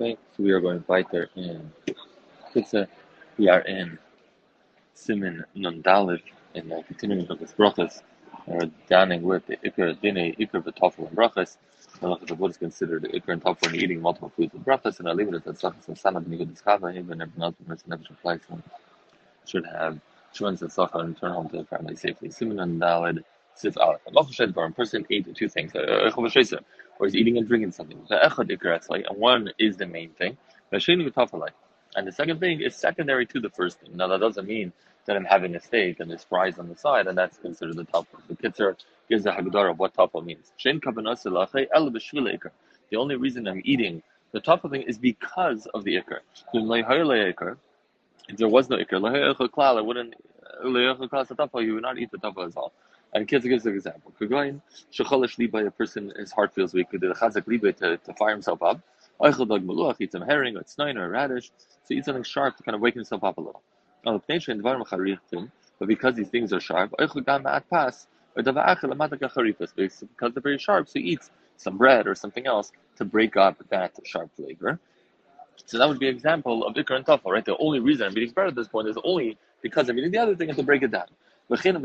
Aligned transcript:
Okay, 0.00 0.18
we 0.38 0.50
are 0.50 0.58
going 0.60 0.82
weiter 0.88 1.30
in 1.36 1.70
Pizza. 2.52 2.88
We 3.38 3.48
are 3.48 3.60
in 3.60 3.96
Siman 4.96 5.44
Nundalif 5.56 6.20
in 6.54 6.68
the 6.68 6.82
continuing 6.82 7.30
of 7.30 7.38
this 7.38 7.52
brachas. 7.52 8.02
We're 8.46 8.70
dining 8.88 9.22
with 9.22 9.46
the 9.46 9.56
Iker 9.58 9.94
Dine, 10.02 10.34
Iker 10.34 10.64
V'Tafel 10.64 11.08
and 11.08 11.16
brachas. 11.16 11.58
The 12.00 12.34
what 12.34 12.50
is 12.50 12.56
considered 12.56 13.04
Iker 13.04 13.34
and 13.34 13.42
Tafel 13.44 13.68
and 13.68 13.76
eating 13.76 14.00
multiple 14.00 14.32
foods 14.36 14.52
with 14.52 14.64
brachas, 14.64 14.98
and 14.98 15.08
I 15.08 15.12
leave 15.12 15.28
it 15.28 15.46
at 15.46 15.58
stuff. 15.58 15.76
So 15.86 15.92
Sanad 15.92 16.24
Nigud 16.24 16.52
Iskava, 16.60 16.92
him 16.92 17.12
and 17.12 17.22
everyone 17.22 17.54
else, 17.68 17.82
and 17.86 17.88
never 17.88 18.02
should 18.02 18.62
should 19.46 19.66
have 19.66 20.00
Shuvans 20.34 20.62
and 20.62 20.72
Sacha 20.72 20.98
and 20.98 21.10
return 21.10 21.32
home 21.32 21.48
to 21.50 21.58
the 21.58 21.64
family 21.66 21.94
safely. 21.94 22.30
Siman 22.30 23.22
Nundalid, 23.62 23.74
Sif 23.74 23.76
Aleph. 23.78 24.00
A 24.56 24.70
person 24.72 25.06
ate 25.10 25.34
two 25.34 25.48
things, 25.48 25.74
uh, 25.74 25.80
uh, 25.80 26.10
or 26.98 27.06
he's 27.06 27.16
eating 27.16 27.38
and 27.38 27.48
drinking 27.48 27.72
something. 27.72 27.98
And 28.10 29.18
one 29.18 29.50
is 29.58 29.76
the 29.76 29.86
main 29.86 30.10
thing. 30.10 30.36
And 31.96 32.06
the 32.06 32.12
second 32.12 32.40
thing 32.40 32.60
is 32.60 32.74
secondary 32.76 33.26
to 33.26 33.40
the 33.40 33.50
first 33.50 33.80
thing. 33.80 33.96
Now, 33.96 34.08
that 34.08 34.20
doesn't 34.20 34.46
mean 34.46 34.72
that 35.06 35.16
I'm 35.16 35.24
having 35.24 35.54
a 35.54 35.60
steak 35.60 36.00
and 36.00 36.10
there's 36.10 36.24
fries 36.24 36.58
on 36.58 36.68
the 36.68 36.76
side, 36.76 37.06
and 37.06 37.16
that's 37.16 37.38
considered 37.38 37.76
the 37.76 37.84
tafel. 37.84 38.06
The 38.28 38.34
Kitzur 38.36 38.76
gives 39.08 39.24
the 39.24 39.30
Haggadah 39.30 39.72
of 39.72 39.78
what 39.78 39.94
tafel 39.94 40.24
means. 40.24 40.52
The 42.90 42.96
only 42.96 43.16
reason 43.16 43.48
I'm 43.48 43.62
eating 43.64 44.02
the 44.32 44.40
tafel 44.40 44.70
thing 44.70 44.82
is 44.82 44.98
because 44.98 45.66
of 45.74 45.84
the 45.84 45.96
ikr. 45.96 46.18
If 48.28 48.36
there 48.36 48.48
was 48.48 48.68
no 48.70 48.76
ikr, 48.78 49.78
I 49.78 49.80
wouldn't, 49.80 50.14
you 50.62 51.74
would 51.74 51.82
not 51.82 51.98
eat 51.98 52.10
the 52.10 52.18
tafel 52.18 52.46
as 52.46 52.54
well. 52.54 52.72
And 53.12 53.28
Kitzur 53.28 53.48
gives 53.48 53.66
an 53.66 53.74
example. 53.74 54.12
Kugain, 54.20 54.60
shechalish 54.92 55.38
liba, 55.38 55.66
a 55.66 55.70
person, 55.70 56.12
his 56.18 56.32
heart 56.32 56.54
feels 56.54 56.74
weak, 56.74 56.90
the 56.90 56.98
chazak 56.98 57.46
liba 57.46 57.72
to, 57.74 57.96
to 57.98 58.14
fire 58.14 58.30
himself 58.30 58.62
up. 58.62 58.80
Eichel 59.20 59.48
dog 59.48 59.64
maluach, 59.64 59.96
eats 60.00 60.12
some 60.12 60.22
herring, 60.22 60.56
or 60.56 60.64
snine, 60.66 60.98
or 60.98 61.08
radish. 61.08 61.50
So 61.58 61.88
he 61.90 61.96
eats 61.96 62.06
something 62.06 62.24
sharp 62.24 62.56
to 62.56 62.62
kind 62.64 62.74
of 62.74 62.80
wake 62.80 62.94
himself 62.94 63.22
up 63.22 63.38
a 63.38 63.40
little. 63.40 63.62
But 65.78 65.86
because 65.86 66.14
these 66.14 66.28
things 66.28 66.52
are 66.52 66.60
sharp, 66.60 66.92
because 66.98 68.06
they're 68.34 70.40
very 70.42 70.58
sharp, 70.58 70.88
so 70.88 70.98
he 70.98 71.06
eats 71.06 71.30
some 71.56 71.78
bread 71.78 72.06
or 72.06 72.14
something 72.14 72.46
else 72.46 72.72
to 72.96 73.04
break 73.04 73.36
up 73.36 73.56
that 73.70 73.92
sharp 74.04 74.30
flavor. 74.36 74.78
So 75.66 75.78
that 75.78 75.88
would 75.88 75.98
be 75.98 76.08
an 76.08 76.14
example 76.14 76.66
of 76.66 76.74
ikr 76.74 76.96
and 76.96 77.06
tafel, 77.06 77.30
right? 77.30 77.44
The 77.44 77.56
only 77.58 77.80
reason 77.80 78.06
I'm 78.06 78.18
eating 78.18 78.32
bread 78.32 78.48
at 78.48 78.54
this 78.54 78.68
point 78.68 78.88
is 78.88 78.96
only 79.04 79.38
because 79.64 79.88
I'm 79.88 79.98
eating 79.98 80.12
the 80.12 80.18
other 80.18 80.36
thing 80.36 80.50
and 80.50 80.58
to 80.58 80.62
break 80.62 80.82
it 80.82 80.90
down. 80.92 81.06
Someone 81.48 81.80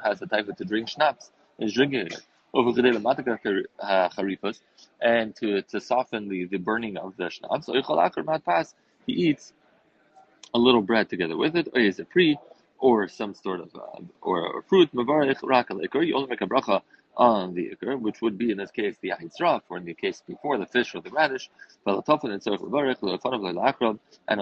has 0.00 0.18
the 0.18 0.26
type 0.26 0.56
to 0.56 0.64
drink 0.64 0.88
schnapps 0.88 1.30
and 1.58 1.68
is 1.68 1.74
drinking 1.74 2.06
it. 2.06 2.20
Uh, 2.54 4.08
Harifos, 4.08 4.60
and 5.02 5.36
to, 5.36 5.60
to 5.62 5.80
soften 5.80 6.28
the, 6.28 6.46
the 6.46 6.56
burning 6.56 6.96
of 6.96 7.14
the 7.18 7.28
schnapps, 7.28 7.66
So 7.66 7.74
he 9.06 9.12
eats 9.12 9.52
a 10.54 10.58
little 10.58 10.80
bread 10.80 11.10
together 11.10 11.36
with 11.36 11.56
it, 11.56 11.68
or 11.74 11.80
is 11.80 11.98
a 11.98 12.04
pre, 12.06 12.38
or 12.78 13.08
some 13.08 13.34
sort 13.34 13.60
of 13.60 13.74
uh, 13.74 14.00
or, 14.20 14.46
or 14.46 14.62
fruit. 14.62 14.90
You 14.92 15.00
only 15.00 16.28
make 16.28 16.40
a 16.40 16.46
bracha 16.46 16.82
on 17.16 17.54
the 17.54 17.70
ikr, 17.74 18.00
which 18.00 18.20
would 18.22 18.36
be 18.36 18.50
in 18.50 18.58
this 18.58 18.70
case 18.70 18.96
the 19.00 19.12
aitzraf, 19.12 19.62
or 19.68 19.78
in 19.78 19.84
the 19.84 19.94
case 19.94 20.22
before 20.26 20.58
the 20.58 20.66
fish 20.66 20.94
or 20.94 21.00
the 21.00 21.10
radish. 21.10 21.48
And 21.86 21.96
on 21.96 22.02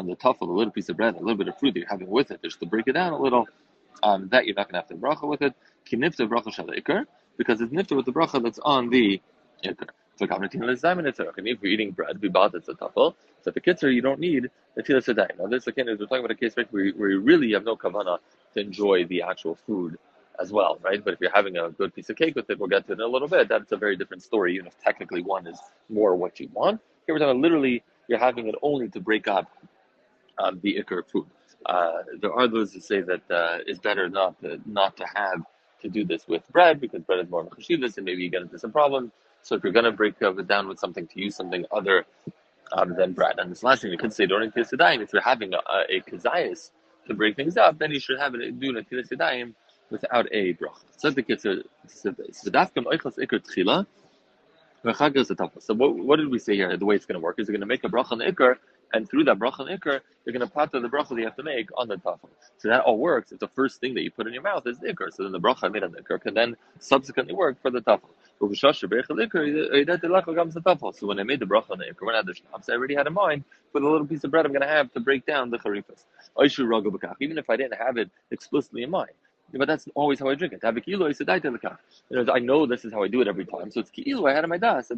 the 0.07 0.17
tafel, 0.17 0.43
a 0.43 0.45
little 0.45 0.73
piece 0.73 0.89
of 0.89 0.97
bread, 0.97 1.15
a 1.15 1.19
little 1.19 1.37
bit 1.37 1.49
of 1.49 1.59
fruit 1.59 1.75
that 1.75 1.81
you're 1.81 1.89
having 1.89 2.09
with 2.09 2.31
it, 2.31 2.43
just 2.43 2.61
to 2.61 2.67
break 2.67 2.89
it 2.89 2.93
down 2.93 3.13
a 3.13 3.19
little. 3.19 3.47
Um, 4.03 4.29
that 4.31 4.47
you're 4.47 4.57
not 4.57 4.69
going 4.69 4.83
to 4.83 4.89
have 4.89 4.89
to 4.89 4.95
bracha 4.97 5.29
with 5.29 5.43
it. 5.43 5.55
Kinifta 5.87 6.27
bracha 6.29 6.53
shal 6.53 6.67
because 7.37 7.61
it's 7.61 7.73
nifta 7.73 7.97
with 7.97 8.07
the 8.07 8.13
bracha 8.13 8.43
that's 8.43 8.59
on 8.59 8.91
the 8.91 9.21
ikr. 9.65 9.89
If 10.31 11.62
you're 11.62 11.73
eating 11.73 11.91
bread, 11.92 12.20
we 12.20 12.28
bought 12.28 12.55
it 12.55 12.69
a 12.69 12.75
tafel. 12.75 13.15
So 13.42 13.51
the 13.51 13.61
kitzur, 13.61 13.92
you 13.92 14.03
don't 14.03 14.20
need 14.20 14.51
the 14.75 14.83
tilas 14.83 15.12
sedai. 15.12 15.39
Now 15.39 15.47
this 15.47 15.67
again 15.67 15.89
is 15.89 15.98
we're 15.98 16.06
talking 16.06 16.20
about 16.20 16.31
a 16.33 16.37
case 16.37 16.55
right, 16.56 16.73
where, 16.73 16.91
where 16.91 17.11
you 17.11 17.20
really 17.20 17.53
have 17.53 17.64
no 17.64 17.77
kavana 17.77 18.19
to 18.55 18.61
enjoy 18.61 19.05
the 19.07 19.23
actual 19.23 19.55
food 19.55 19.98
as 20.41 20.52
well, 20.52 20.79
right? 20.83 21.05
But 21.05 21.14
if 21.14 21.20
you're 21.20 21.33
having 21.33 21.57
a 21.57 21.70
good 21.70 21.95
piece 21.95 22.11
of 22.11 22.17
cake 22.17 22.35
with 22.36 22.48
it, 22.51 22.58
we'll 22.58 22.69
get 22.69 22.86
to 22.86 22.92
it 22.92 22.97
in 22.97 23.01
a 23.01 23.07
little 23.07 23.29
bit. 23.29 23.48
That's 23.48 23.73
a 23.73 23.77
very 23.77 23.97
different 23.97 24.23
story, 24.23 24.55
even 24.55 24.67
if 24.67 24.79
technically 24.80 25.23
one 25.23 25.47
is 25.47 25.58
more 25.89 26.17
what 26.17 26.41
you 26.41 26.48
want. 26.52 26.80
Here 27.07 27.14
we're 27.14 27.18
talking 27.18 27.42
literally 27.42 27.83
you're 28.08 28.18
having 28.18 28.48
it 28.48 28.55
only 28.63 28.89
to 28.91 29.01
break 29.01 29.29
up 29.29 29.51
um, 30.39 30.61
the 30.63 30.77
ikr 30.83 31.07
food. 31.08 31.27
Uh, 31.67 32.02
there 32.20 32.33
are 32.33 32.48
those 32.48 32.73
who 32.73 32.80
say 32.80 33.01
that 33.01 33.23
uh, 33.30 33.58
it's 33.67 33.79
better 33.79 34.08
not 34.08 34.41
to, 34.41 34.61
not 34.67 34.97
to 34.97 35.07
have 35.14 35.42
to 35.80 35.89
do 35.89 36.05
this 36.05 36.27
with 36.27 36.42
bread 36.51 36.80
because 36.80 37.02
bread 37.02 37.20
is 37.20 37.30
more 37.30 37.42
of 37.42 37.47
a 37.47 37.74
and 37.74 38.05
maybe 38.05 38.23
you 38.23 38.30
get 38.30 38.42
into 38.42 38.58
some 38.58 38.73
problems. 38.73 39.13
So 39.42 39.57
if 39.57 39.64
you're 39.64 39.73
going 39.73 39.85
to 39.85 39.92
break 39.92 40.14
it 40.20 40.47
down 40.47 40.69
with 40.69 40.79
something, 40.79 41.07
to 41.07 41.20
use 41.20 41.36
something 41.36 41.64
other 41.73 42.05
um, 42.73 42.95
than 42.95 43.13
bread. 43.13 43.39
And 43.39 43.51
this 43.51 43.63
last 43.63 43.83
thing, 43.83 43.91
you 43.91 43.98
could 43.98 44.13
say, 44.13 44.27
don't 44.27 44.42
eat 44.45 44.53
If 44.57 45.13
you're 45.13 45.23
having 45.23 45.53
a, 45.55 45.58
a 45.91 46.01
to 47.07 47.14
break 47.14 47.36
things 47.36 47.57
up, 47.57 47.79
then 47.79 47.91
you 47.91 48.01
should 48.01 48.19
have 48.19 48.35
it 48.35 48.61
do 48.61 48.73
netilas 48.73 49.11
yadayim 49.11 49.55
without 49.91 50.27
a 50.33 50.53
brach. 50.53 50.77
So 50.97 51.11
the 51.11 51.23
what, 55.74 55.95
what 55.97 56.17
did 56.17 56.29
we 56.29 56.39
say 56.39 56.57
here? 56.57 56.77
The 56.77 56.85
way 56.85 56.97
it's 56.97 57.07
going 57.07 57.20
to 57.20 57.20
work 57.20 57.39
is 57.39 57.48
you're 57.48 57.53
going 57.53 57.61
to 57.61 57.67
make 57.67 57.85
a 57.85 57.89
brach 57.89 58.11
on 58.11 58.19
the 58.19 58.24
ikr, 58.24 58.57
and 58.92 59.09
through 59.09 59.24
that 59.24 59.39
bracha 59.39 59.61
and 59.61 59.80
ikr, 59.80 60.01
you're 60.24 60.33
going 60.33 60.47
to 60.47 60.53
pata 60.53 60.80
the 60.80 60.89
bracha 60.89 61.11
that 61.11 61.19
you 61.19 61.24
have 61.24 61.36
to 61.36 61.42
make 61.42 61.69
on 61.77 61.89
the 61.89 61.97
tafel. 61.97 62.29
So 62.59 62.69
that 62.69 62.80
all 62.83 62.98
works 62.98 63.33
if 63.33 63.39
the 63.39 63.48
first 63.48 63.80
thing 63.80 63.95
that 63.95 64.03
you 64.03 64.11
put 64.11 64.27
in 64.27 64.33
your 64.33 64.42
mouth 64.42 64.67
is 64.67 64.79
the 64.79 64.92
ikr. 64.92 65.13
So 65.13 65.23
then 65.24 65.33
the 65.33 65.41
bracha 65.41 65.70
made 65.73 65.85
on 65.85 65.92
the 65.92 66.01
ikr 66.01 66.20
can 66.20 66.35
then 66.35 66.57
subsequently 66.80 67.35
work 67.35 67.61
for 67.63 67.70
the 67.70 67.80
tafel. 67.80 68.11
So 68.42 68.48
when 68.48 68.57
I 71.20 71.23
made 71.23 71.39
the 71.39 71.47
bracha 71.47 71.70
on 71.70 71.79
the 71.79 71.85
ikr, 71.85 72.01
when 72.01 72.14
I 72.14 72.17
had 72.19 72.27
the 72.27 72.35
schnapps, 72.35 72.69
I 72.69 72.73
already 72.73 72.97
had 72.97 73.07
in 73.07 73.13
mind 73.13 73.45
for 73.70 73.80
the 73.80 73.89
little 73.89 74.05
piece 74.05 74.25
of 74.25 74.33
bread 74.33 74.45
I'm 74.45 74.53
going 74.53 74.63
to 74.63 74.69
have 74.69 74.92
to 74.95 75.01
break 75.01 75.25
down 75.27 75.51
the 75.51 75.58
charifas. 75.58 76.03
Even 77.20 77.39
if 77.39 77.48
I 77.48 77.57
didn't 77.57 77.79
have 77.79 77.98
it 77.98 78.11
explicitly 78.33 78.83
in 78.83 78.91
mind. 78.91 79.13
But 79.55 79.69
that's 79.69 79.86
always 79.95 80.19
how 80.19 80.29
I 80.29 80.35
drink 80.35 80.55
it. 80.55 80.64
I 80.64 82.39
know 82.41 82.67
this 82.67 82.85
is 82.85 82.92
how 82.92 83.05
I 83.05 83.08
do 83.08 83.20
it 83.20 83.29
every 83.29 83.45
time. 83.45 83.70
So 83.70 83.79
it's 83.79 83.91
ki'ilu 83.91 84.29
I 84.29 84.35
had 84.35 84.42
in 84.42 84.51
my 84.51 84.59
das. 84.59 84.91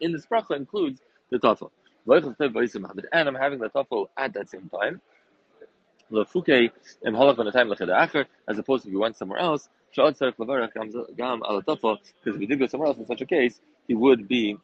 In 0.00 0.12
this 0.12 0.26
bracha 0.26 0.56
includes 0.56 1.00
the 1.30 1.38
tafel. 1.38 1.70
And 2.10 3.28
I'm 3.28 3.34
having 3.36 3.60
the 3.60 3.68
tafel 3.68 4.08
at 4.16 4.34
that 4.34 4.50
same 4.50 4.68
time. 4.70 5.00
As 6.10 6.24
opposed 8.58 8.82
to 8.82 8.88
if 8.88 8.92
you 8.92 8.98
went 8.98 9.16
somewhere 9.16 9.38
else, 9.38 9.68
because 9.94 10.14
if 12.24 12.40
he 12.40 12.46
did 12.46 12.58
go 12.58 12.66
somewhere 12.66 12.88
else 12.88 12.98
in 12.98 13.06
such 13.06 13.20
a 13.20 13.26
case, 13.26 13.60
he 13.86 13.94
would 13.94 14.28
be 14.28 14.56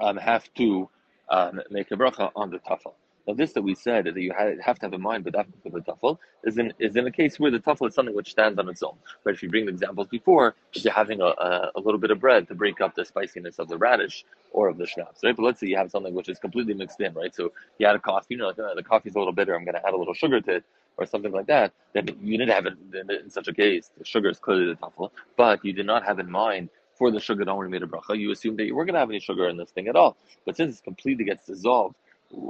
um, 0.00 0.16
have 0.16 0.52
to 0.54 0.88
um, 1.28 1.60
make 1.70 1.90
a 1.90 1.96
bracha 1.96 2.30
on 2.36 2.50
the 2.50 2.58
tafel. 2.58 2.94
Now, 3.26 3.34
this 3.34 3.52
that 3.54 3.62
we 3.62 3.74
said 3.74 4.04
that 4.04 4.16
you 4.16 4.32
have 4.34 4.78
to 4.78 4.86
have 4.86 4.92
in 4.92 5.00
mind, 5.00 5.24
but 5.24 5.34
for 5.62 5.70
the 5.70 5.80
tafel 5.80 6.18
is 6.44 6.58
in 6.58 6.72
is 6.78 6.96
in 6.96 7.06
a 7.06 7.10
case 7.10 7.40
where 7.40 7.50
the 7.50 7.58
tafel 7.58 7.88
is 7.88 7.94
something 7.94 8.14
which 8.14 8.30
stands 8.30 8.58
on 8.58 8.68
its 8.68 8.82
own. 8.82 8.96
But 9.24 9.34
if 9.34 9.42
you 9.42 9.48
bring 9.48 9.64
the 9.64 9.72
examples 9.72 10.08
before, 10.08 10.54
if 10.74 10.84
you're 10.84 10.92
having 10.92 11.22
a, 11.22 11.26
a, 11.26 11.70
a, 11.76 11.80
little 11.80 11.98
bit 11.98 12.10
of 12.10 12.20
bread 12.20 12.48
to 12.48 12.54
break 12.54 12.82
up 12.82 12.94
the 12.94 13.04
spiciness 13.04 13.58
of 13.58 13.68
the 13.68 13.78
radish 13.78 14.24
or 14.52 14.68
of 14.68 14.76
the 14.76 14.86
schnapps, 14.86 15.20
right? 15.24 15.34
But 15.34 15.42
let's 15.42 15.60
say 15.60 15.68
you 15.68 15.76
have 15.76 15.90
something 15.90 16.12
which 16.12 16.28
is 16.28 16.38
completely 16.38 16.74
mixed 16.74 17.00
in, 17.00 17.14
right? 17.14 17.34
So 17.34 17.52
you 17.78 17.86
add 17.86 17.96
a 17.96 17.98
coffee, 17.98 18.26
you 18.34 18.36
know, 18.36 18.48
like, 18.48 18.58
oh, 18.58 18.72
the 18.76 18.82
coffee's 18.82 19.14
a 19.14 19.18
little 19.18 19.32
bitter. 19.32 19.54
I'm 19.54 19.64
going 19.64 19.74
to 19.74 19.86
add 19.86 19.94
a 19.94 19.96
little 19.96 20.14
sugar 20.14 20.40
to 20.42 20.56
it 20.56 20.64
or 20.98 21.06
something 21.06 21.32
like 21.32 21.46
that. 21.46 21.72
Then 21.94 22.08
you 22.20 22.36
didn't 22.36 22.52
have 22.52 22.66
it 22.66 22.74
in, 22.92 23.10
in 23.10 23.30
such 23.30 23.48
a 23.48 23.54
case. 23.54 23.90
The 23.96 24.04
sugar 24.04 24.28
is 24.28 24.38
clearly 24.38 24.66
the 24.66 24.76
tafel, 24.76 25.10
but 25.36 25.64
you 25.64 25.72
did 25.72 25.86
not 25.86 26.04
have 26.04 26.18
in 26.18 26.30
mind 26.30 26.68
for 26.96 27.10
the 27.10 27.20
sugar 27.20 27.44
that 27.44 27.50
only 27.50 27.68
made 27.68 27.82
a 27.82 27.86
bracha. 27.86 28.18
You 28.18 28.30
assumed 28.30 28.58
that 28.58 28.66
you 28.66 28.74
weren't 28.76 28.88
going 28.88 28.94
to 28.94 29.00
have 29.00 29.10
any 29.10 29.18
sugar 29.18 29.48
in 29.48 29.56
this 29.56 29.70
thing 29.70 29.88
at 29.88 29.96
all. 29.96 30.16
But 30.44 30.56
since 30.56 30.78
it 30.78 30.84
completely 30.84 31.24
gets 31.24 31.46
dissolved 31.46 31.96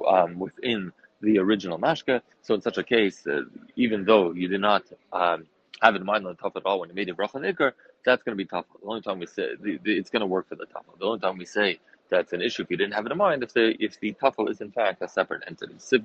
um, 0.09 0.39
within 0.39 0.93
the 1.21 1.39
original 1.39 1.79
mashka. 1.79 2.21
So 2.43 2.55
in 2.55 2.63
such 2.63 2.79
a 2.79 2.83
case, 2.85 3.27
uh, 3.27 3.43
even 3.77 4.05
though 4.05 4.33
you 4.33 4.49
did 4.49 4.61
not 4.61 4.85
um, 5.13 5.47
have 5.83 5.95
it 5.95 6.01
in 6.01 6.07
mind 6.07 6.27
on 6.27 6.33
the 6.33 6.43
top 6.43 6.57
at 6.57 6.67
all 6.67 6.81
when 6.81 6.89
you 6.89 6.95
made 6.95 7.09
a 7.09 7.15
bracha 7.15 7.35
nikr, 7.35 7.73
that's 8.05 8.23
going 8.23 8.37
to 8.37 8.43
be 8.43 8.47
tough. 8.47 8.67
The 8.83 8.89
only 8.89 9.03
time 9.03 9.19
we 9.19 9.27
say 9.27 9.55
the, 9.61 9.79
the, 9.83 9.97
it's 9.97 10.11
going 10.11 10.21
to 10.21 10.27
work 10.27 10.49
for 10.49 10.57
the 10.57 10.67
tafel. 10.67 10.99
The 10.99 11.07
only 11.07 11.21
time 11.21 11.39
we 11.39 11.47
say 11.47 11.79
that's 12.11 12.33
an 12.33 12.43
issue 12.43 12.63
if 12.63 12.71
you 12.71 12.77
didn't 12.77 12.95
have 12.95 13.07
it 13.07 13.13
in 13.13 13.19
mind 13.19 13.43
if 13.43 13.53
the 13.53 13.75
if 13.83 13.99
the 14.01 14.13
tafel 14.15 14.51
is 14.51 14.61
in 14.61 14.71
fact 14.71 15.03
a 15.03 15.09
separate 15.09 15.43
entity. 15.47 15.75
Siv 15.75 16.05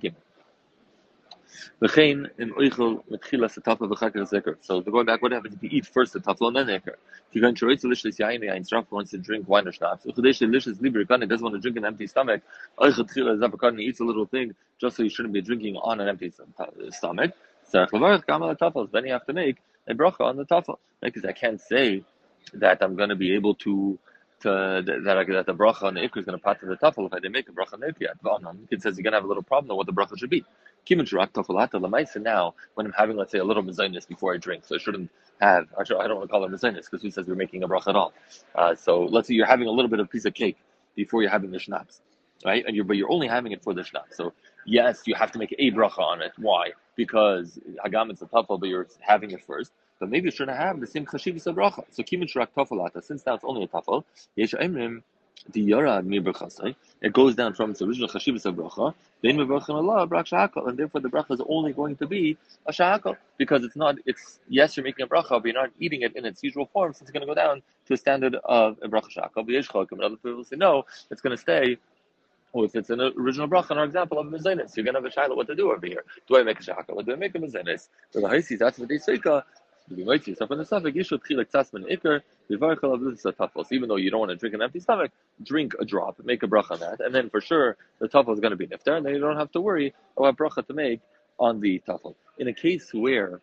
V'chein 1.82 2.30
in 2.38 2.52
oichel 2.54 3.04
mitchilas 3.10 3.56
the 3.56 3.62
tafel 3.62 3.90
v'chakar 3.90 4.30
zeker. 4.30 4.58
So 4.62 4.82
going 4.82 5.06
back, 5.06 5.22
what 5.22 5.32
happens 5.32 5.56
if 5.56 5.64
you 5.64 5.70
eat 5.72 5.86
first 5.86 6.14
the 6.14 6.20
tafel 6.20 6.48
and 6.48 6.56
then 6.56 6.68
neker? 6.68 6.94
If 6.94 7.34
you're 7.34 7.42
going 7.42 7.56
to 7.56 7.66
reach 7.66 7.82
delicious 7.82 8.18
yain, 8.18 8.42
yain 8.42 8.68
straf 8.68 8.86
wants 8.92 9.12
to 9.12 9.18
drink 9.18 9.48
wine 9.48 9.68
or 9.68 9.72
schnapps. 9.72 10.06
Uchadesh 10.06 10.40
delicious 10.40 10.80
liber 10.82 11.06
kan 11.06 11.28
doesn't 11.28 11.44
want 11.44 11.56
to 11.56 11.62
drink 11.62 11.78
an 11.78 11.86
empty 11.86 12.08
stomach. 12.08 12.42
Oichel 12.80 13.10
tchila 13.10 13.38
zabakan 13.40 13.82
eats 13.82 14.00
a 14.00 14.04
little 14.04 14.26
thing 14.26 14.56
just 14.80 14.98
so 14.98 15.04
you 15.04 15.10
shouldn't 15.10 15.34
be 15.34 15.42
drinking 15.42 15.76
on 15.78 16.00
an 16.00 16.08
empty 16.08 16.32
stomach. 16.92 17.32
Sarach 17.72 17.90
levarach 17.92 18.26
gamal 18.26 18.58
tafel. 18.58 18.92
Then 18.92 19.06
you 19.06 19.14
have 19.14 19.26
to 19.26 19.34
make 19.34 19.58
a 19.88 19.94
bracha 19.94 20.22
on 20.22 20.38
the 20.38 20.46
tafel 20.46 20.78
because 21.02 21.26
I 21.26 21.32
can't 21.32 21.60
say 21.60 22.04
that 22.54 22.82
I'm 22.82 22.96
going 22.96 23.10
to 23.10 23.16
be 23.16 23.34
able 23.36 23.56
to 23.56 24.00
to, 24.42 24.82
that, 24.86 25.26
that 25.28 25.46
the 25.46 25.54
bracha 25.54 25.84
on 25.84 25.96
the 25.96 26.02
ikr 26.02 26.18
is 26.18 26.26
going 26.26 26.38
to 26.38 26.44
pat 26.44 26.60
to 26.62 26.66
the 26.66 26.78
tafel 26.78 27.06
if 27.06 27.14
I 27.14 27.18
didn't 27.18 27.34
make 27.34 27.50
a 27.50 27.52
bracha 27.52 27.74
on 27.74 27.82
the 27.82 27.88
ikr 27.88 28.02
yet. 28.02 28.16
It 28.72 28.82
says 28.82 28.98
you're 28.98 29.04
going 29.04 29.12
to 29.12 29.18
have 29.18 29.26
a 29.26 29.28
little 29.28 29.44
problem 29.44 29.72
on 29.72 29.78
what 29.78 29.86
the 29.86 29.94
bracha 29.94 30.18
should 30.18 30.30
be. 30.30 30.46
Now, 30.90 32.56
when 32.76 32.86
I'm 32.88 32.94
having, 32.94 33.18
let's 33.18 33.32
say, 33.32 33.40
a 33.40 33.44
little 33.44 33.64
mezainis 33.64 34.08
before 34.08 34.34
I 34.34 34.38
drink, 34.38 34.66
so 34.66 34.76
I 34.76 34.80
shouldn't 34.80 35.12
have, 35.42 35.68
actually, 35.80 36.02
I 36.02 36.08
don't 36.08 36.18
want 36.18 36.30
to 36.30 36.32
call 36.32 36.46
it 36.46 36.52
mezainis 36.52 36.86
because 36.90 37.02
who 37.02 37.12
says 37.12 37.28
we're 37.28 37.36
making 37.36 37.64
a 37.64 37.68
bracha 37.68 37.90
at 37.90 37.96
all? 37.96 38.14
Uh, 38.56 38.76
so 38.76 39.04
let's 39.06 39.28
say 39.28 39.36
you're 39.36 39.46
having 39.48 39.68
a 39.68 39.72
little 39.72 39.90
bit 39.90 40.00
of 40.00 40.10
piece 40.10 40.26
of 40.26 40.34
cake 40.34 40.58
before 40.96 41.22
you're 41.22 41.32
having 41.32 41.52
the 41.52 41.60
schnapps. 41.60 42.02
right? 42.46 42.66
And 42.66 42.76
you're 42.76 42.86
but 42.86 42.98
you're 42.98 43.12
only 43.12 43.28
having 43.28 43.52
it 43.52 43.64
for 43.64 43.74
the 43.74 43.84
schnapps. 43.84 44.18
So 44.18 44.34
yes, 44.66 45.04
you 45.06 45.16
have 45.16 45.32
to 45.34 45.40
make 45.40 45.56
a 45.60 45.72
bracha 45.72 46.00
on 46.00 46.22
it. 46.22 46.34
Why? 46.38 46.72
Because 46.96 47.60
hagam 47.86 48.12
it's 48.12 48.22
a 48.22 48.26
tafel, 48.26 48.60
but 48.60 48.70
you're 48.70 48.88
having 49.02 49.32
it 49.32 49.44
first. 49.46 49.72
But 50.00 50.10
maybe 50.10 50.26
you 50.26 50.32
shouldn't 50.32 50.58
have 50.58 50.80
the 50.80 50.88
same 50.88 51.06
chashivas 51.06 51.48
of 51.48 51.56
bracha. 51.56 51.86
So 51.92 52.04
kimin 52.04 52.32
shrak 52.34 52.50
tafel 52.58 53.04
Since 53.04 53.26
now 53.26 53.36
it's 53.36 53.44
only 53.46 53.64
a 53.64 53.68
tafel, 53.68 54.04
yesh 54.36 54.54
emrim 54.54 55.04
the 55.52 55.62
yara 55.62 56.02
mir 56.02 56.22
It 57.02 57.14
goes 57.14 57.36
down 57.36 57.54
from 57.54 57.72
its 57.72 57.82
original 57.82 58.08
chashivas 58.08 58.46
of 58.46 58.56
bracha. 58.56 58.94
Then 59.22 59.38
mebrachin 59.38 59.76
Allah 59.76 60.08
brak 60.08 60.28
shahakal, 60.28 60.68
and 60.68 60.78
therefore 60.78 61.02
the 61.02 61.10
bracha 61.10 61.32
is 61.32 61.42
only 61.48 61.74
going 61.74 61.96
to 61.98 62.08
be 62.08 62.38
a 62.66 62.72
shahakal 62.72 63.18
because 63.38 63.64
it's 63.64 63.76
not. 63.76 63.98
It's 64.06 64.40
yes, 64.48 64.78
you're 64.78 64.84
making 64.84 65.06
a 65.06 65.08
bracha, 65.08 65.30
but 65.30 65.46
you're 65.46 65.54
not 65.54 65.72
eating 65.80 66.02
it 66.02 66.16
in 66.16 66.26
its 66.26 66.44
usual 66.44 66.66
form, 66.68 66.94
so 66.94 67.04
it's 67.04 67.12
going 67.12 67.22
to 67.22 67.28
go 67.28 67.36
down 67.36 67.62
to 67.88 67.94
a 67.94 67.98
standard 67.98 68.36
of 68.46 68.78
a 68.82 68.88
bracha 68.88 69.10
shahakal. 69.16 69.88
But 69.90 70.04
other 70.04 70.16
people 70.18 70.44
say 70.44 70.56
no, 70.56 70.86
it's 71.12 71.22
going 71.22 71.36
to 71.36 71.42
stay 71.42 71.78
or 72.54 72.66
if 72.66 72.76
it's 72.76 72.90
an 72.90 73.00
original 73.00 73.48
bracha, 73.48 73.72
in 73.72 73.78
our 73.78 73.86
example 73.86 74.18
of 74.20 74.28
a 74.28 74.32
mezenis, 74.32 74.76
you're 74.76 74.86
gonna 74.86 74.98
have 74.98 75.06
a 75.06 75.12
shiloh 75.12 75.36
what 75.36 75.48
to 75.48 75.56
do 75.56 75.72
over 75.72 75.86
here. 75.86 76.04
Do 76.28 76.38
I 76.38 76.44
make 76.44 76.60
a 76.60 76.64
shaka? 76.64 76.94
What 76.94 77.06
do 77.06 77.14
I 77.14 77.16
make 77.16 77.36
a 77.36 77.40
mezenis? 77.40 77.90
So 78.10 78.22
the 78.22 78.28
haisis, 78.28 78.58
that's 78.58 78.80
what 78.80 78.90
they 78.90 78.98
say. 78.98 79.20
So 79.90 79.96
even 83.72 83.90
though 83.90 83.96
you 83.98 84.12
don't 84.12 84.20
want 84.20 84.32
to 84.32 84.36
drink 84.38 84.56
an 84.56 84.62
empty 84.62 84.80
stomach, 84.80 85.12
drink 85.44 85.74
a 85.80 85.86
drop, 85.86 86.20
make 86.24 86.44
a 86.44 86.48
bracha 86.48 86.72
on 86.72 86.80
that, 86.82 87.02
and 87.02 87.14
then 87.16 87.30
for 87.30 87.42
sure 87.42 87.78
the 88.00 88.10
tafel 88.10 88.34
is 88.34 88.40
going 88.40 88.52
to 88.52 88.58
be 88.58 88.68
niftar, 88.68 88.98
and 88.98 89.06
then 89.06 89.14
you 89.14 89.20
don't 89.20 89.38
have 89.38 89.52
to 89.54 89.62
worry 89.62 89.94
about 90.18 90.38
bracha 90.38 90.66
to 90.68 90.74
make 90.74 91.02
on 91.40 91.60
the 91.62 91.82
tafel. 91.88 92.16
In 92.38 92.48
a 92.48 92.54
case 92.54 92.94
where 92.94 93.42